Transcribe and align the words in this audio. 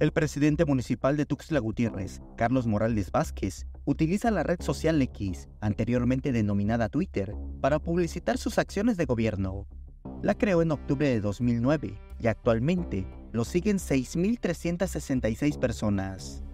El 0.00 0.12
presidente 0.12 0.64
municipal 0.64 1.16
de 1.16 1.26
Tuxtla 1.26 1.58
Gutiérrez, 1.58 2.22
Carlos 2.36 2.68
Morales 2.68 3.10
Vázquez, 3.10 3.66
utiliza 3.84 4.30
la 4.30 4.44
red 4.44 4.60
social 4.60 5.02
X, 5.02 5.48
anteriormente 5.60 6.30
denominada 6.30 6.88
Twitter, 6.88 7.34
para 7.60 7.80
publicitar 7.80 8.38
sus 8.38 8.58
acciones 8.58 8.96
de 8.96 9.06
gobierno. 9.06 9.66
La 10.22 10.38
creó 10.38 10.62
en 10.62 10.70
octubre 10.70 11.08
de 11.08 11.20
2009 11.20 11.98
y 12.20 12.26
actualmente 12.28 13.08
lo 13.32 13.44
siguen 13.44 13.78
6.366 13.78 15.58
personas. 15.58 16.44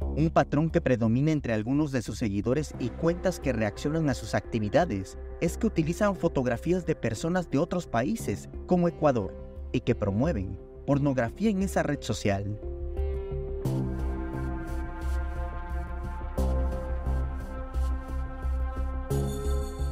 Un 0.00 0.30
patrón 0.30 0.70
que 0.70 0.80
predomina 0.80 1.30
entre 1.30 1.52
algunos 1.52 1.92
de 1.92 2.00
sus 2.00 2.16
seguidores 2.16 2.74
y 2.78 2.88
cuentas 2.88 3.38
que 3.38 3.52
reaccionan 3.52 4.08
a 4.08 4.14
sus 4.14 4.34
actividades 4.34 5.18
es 5.42 5.58
que 5.58 5.66
utilizan 5.66 6.16
fotografías 6.16 6.86
de 6.86 6.94
personas 6.94 7.50
de 7.50 7.58
otros 7.58 7.86
países, 7.86 8.48
como 8.66 8.88
Ecuador, 8.88 9.68
y 9.72 9.80
que 9.80 9.94
promueven 9.94 10.65
pornografía 10.86 11.50
en 11.50 11.62
esa 11.62 11.82
red 11.82 12.00
social. 12.00 12.58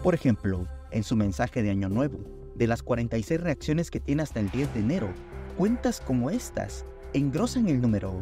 Por 0.03 0.15
ejemplo, 0.15 0.67
en 0.91 1.03
su 1.03 1.17
mensaje 1.17 1.63
de 1.63 1.71
Año 1.71 1.89
Nuevo, 1.89 2.19
de 2.55 2.67
las 2.67 2.83
46 2.83 3.41
reacciones 3.41 3.91
que 3.91 4.01
tiene 4.01 4.23
hasta 4.23 4.39
el 4.39 4.51
10 4.51 4.75
de 4.75 4.81
enero, 4.81 5.09
cuentas 5.57 6.01
como 6.01 6.31
estas 6.31 6.85
engrosan 7.15 7.69
el 7.69 7.81
número. 7.81 8.21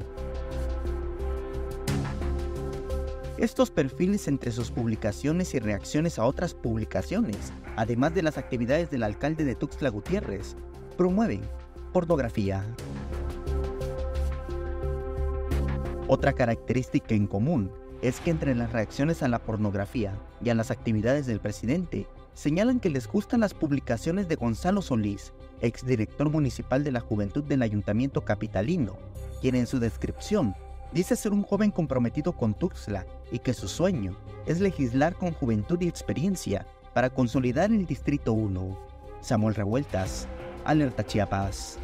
Estos 3.37 3.73
perfiles 3.73 4.29
entre 4.29 4.53
sus 4.53 4.71
publicaciones 4.71 5.55
y 5.55 5.59
reacciones 5.59 6.21
a 6.21 6.25
otras 6.25 6.55
publicaciones, 6.55 7.53
además 7.75 8.15
de 8.15 8.23
las 8.23 8.39
actividades 8.39 8.89
del 8.91 9.03
alcalde 9.03 9.45
de 9.45 9.57
Tuxtla 9.57 9.89
Gutiérrez, 9.89 10.55
promueven 10.97 11.41
pornografía. 11.93 12.65
Otra 16.09 16.33
característica 16.33 17.15
en 17.15 17.27
común 17.27 17.71
es 18.03 18.21
que 18.21 18.31
entre 18.31 18.55
las 18.55 18.73
reacciones 18.73 19.23
a 19.23 19.29
la 19.29 19.39
pornografía 19.39 20.15
y 20.43 20.51
a 20.51 20.55
las 20.55 20.71
actividades 20.71 21.27
del 21.27 21.41
presidente, 21.41 22.07
señalan 22.35 22.81
que 22.81 22.91
les 22.91 23.07
gustan 23.07 23.41
las 23.41 23.55
publicaciones 23.55 24.29
de 24.29 24.37
Gonzalo 24.37 24.83
Solís, 24.83 25.33
exdirector 25.61 26.31
municipal 26.31 26.83
de 26.83 26.93
la 26.93 27.01
Juventud 27.01 27.45
del 27.45 27.63
Ayuntamiento 27.63 28.25
Capitalino, 28.25 28.97
quien 29.41 29.55
en 29.55 29.67
su 29.67 29.79
descripción 29.79 30.55
dice 30.93 31.15
ser 31.15 31.33
un 31.33 31.43
joven 31.43 31.71
comprometido 31.71 32.33
con 32.33 32.55
Tuxtla 32.55 33.07
y 33.31 33.39
que 33.39 33.55
su 33.55 33.69
sueño 33.69 34.17
es 34.47 34.61
legislar 34.61 35.15
con 35.15 35.33
juventud 35.33 35.81
y 35.81 35.89
experiencia 35.89 36.67
para 36.95 37.11
consolidar 37.11 37.71
el 37.71 37.87
Distrito 37.87 38.33
1. 38.33 38.79
Samuel 39.21 39.55
Revueltas, 39.55 40.27
Alerta 40.65 41.03
Chiapas. 41.03 41.79